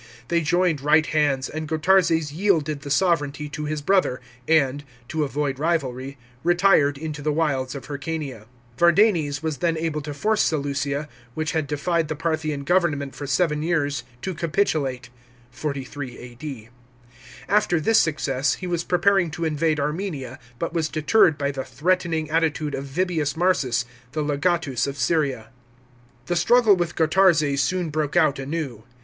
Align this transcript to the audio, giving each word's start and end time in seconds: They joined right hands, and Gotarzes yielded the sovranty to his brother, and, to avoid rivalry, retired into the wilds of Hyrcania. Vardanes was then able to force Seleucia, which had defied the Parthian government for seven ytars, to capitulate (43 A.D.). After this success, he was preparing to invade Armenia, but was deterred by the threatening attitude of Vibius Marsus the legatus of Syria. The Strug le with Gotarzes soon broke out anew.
They 0.29 0.41
joined 0.41 0.81
right 0.81 1.05
hands, 1.05 1.47
and 1.47 1.67
Gotarzes 1.67 2.33
yielded 2.33 2.81
the 2.81 2.89
sovranty 2.89 3.47
to 3.51 3.65
his 3.65 3.83
brother, 3.83 4.19
and, 4.47 4.83
to 5.09 5.23
avoid 5.23 5.59
rivalry, 5.59 6.17
retired 6.43 6.97
into 6.97 7.21
the 7.21 7.31
wilds 7.31 7.75
of 7.75 7.85
Hyrcania. 7.85 8.47
Vardanes 8.79 9.43
was 9.43 9.57
then 9.57 9.77
able 9.77 10.01
to 10.01 10.11
force 10.15 10.41
Seleucia, 10.41 11.07
which 11.35 11.51
had 11.51 11.67
defied 11.67 12.07
the 12.07 12.15
Parthian 12.15 12.63
government 12.63 13.13
for 13.13 13.27
seven 13.27 13.61
ytars, 13.61 14.01
to 14.23 14.33
capitulate 14.33 15.11
(43 15.51 16.17
A.D.). 16.17 16.69
After 17.47 17.79
this 17.79 17.99
success, 17.99 18.55
he 18.55 18.65
was 18.65 18.83
preparing 18.83 19.29
to 19.29 19.45
invade 19.45 19.79
Armenia, 19.79 20.39
but 20.57 20.73
was 20.73 20.89
deterred 20.89 21.37
by 21.37 21.51
the 21.51 21.63
threatening 21.63 22.27
attitude 22.31 22.73
of 22.73 22.85
Vibius 22.85 23.37
Marsus 23.37 23.85
the 24.13 24.23
legatus 24.23 24.87
of 24.87 24.97
Syria. 24.97 25.49
The 26.25 26.33
Strug 26.33 26.65
le 26.65 26.73
with 26.73 26.95
Gotarzes 26.95 27.59
soon 27.61 27.91
broke 27.91 28.15
out 28.17 28.39
anew. 28.39 28.81